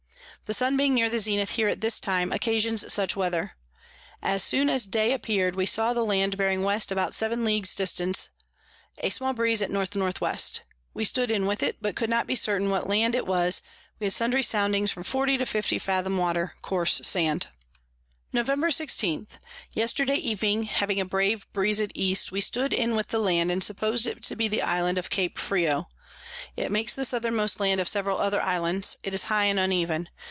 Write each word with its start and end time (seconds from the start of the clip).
The 0.47 0.53
Sun 0.53 0.75
being 0.75 0.93
near 0.93 1.09
the 1.09 1.17
Zenith 1.17 1.51
here 1.51 1.69
at 1.69 1.79
this 1.79 1.97
time, 1.97 2.33
occasions 2.33 2.91
such 2.91 3.15
Weather. 3.15 3.53
As 4.21 4.43
soon 4.43 4.67
as 4.69 4.85
Day 4.85 5.13
appear'd, 5.13 5.55
we 5.55 5.65
saw 5.65 5.93
the 5.93 6.03
Land 6.03 6.35
bearing 6.35 6.61
West 6.63 6.91
about 6.91 7.15
7 7.15 7.45
Ls. 7.47 7.73
dist. 7.73 8.01
a 8.97 9.09
small 9.11 9.31
Breeze 9.31 9.61
at 9.61 9.69
N 9.69 9.77
N 9.77 9.87
W. 9.93 10.33
We 10.93 11.05
stood 11.05 11.31
in 11.31 11.45
with 11.45 11.63
it, 11.63 11.77
but 11.79 11.95
could 11.95 12.09
not 12.09 12.27
be 12.27 12.35
certain 12.35 12.69
what 12.69 12.89
Land 12.89 13.15
it 13.15 13.25
was: 13.25 13.61
we 13.97 14.07
had 14.07 14.13
sundry 14.13 14.43
Soundings 14.43 14.91
from 14.91 15.03
40 15.03 15.37
to 15.37 15.45
50 15.45 15.79
Fathom 15.79 16.17
Water, 16.17 16.55
coarse 16.61 16.99
Sand. 17.01 17.47
Nov. 18.33 18.51
16. 18.73 19.27
Yesterday 19.73 20.15
Evening 20.15 20.63
having 20.63 20.99
a 20.99 21.05
brave 21.05 21.47
Breeze 21.53 21.79
at 21.79 21.93
E. 21.97 22.13
we 22.29 22.41
stood 22.41 22.73
in 22.73 22.97
with 22.97 23.07
the 23.07 23.19
Land, 23.19 23.51
and 23.51 23.61
suppos'd 23.63 24.05
it 24.05 24.21
to 24.23 24.35
be 24.35 24.49
the 24.49 24.61
Island 24.63 24.97
of 24.97 25.09
Cape 25.09 25.39
Frio. 25.39 25.87
It 26.57 26.73
makes 26.73 26.93
the 26.93 27.05
Southermost 27.05 27.61
Land 27.61 27.79
of 27.79 27.87
several 27.87 28.17
other 28.17 28.41
Islands; 28.41 28.97
is 29.01 29.23
high 29.23 29.45
and 29.45 29.57
uneven. 29.57 30.09